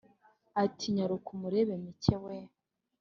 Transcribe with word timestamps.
ati"nyaruka 0.63 1.27
umurebe 1.35 1.73
mike 1.83 2.15
we!" 2.23 2.37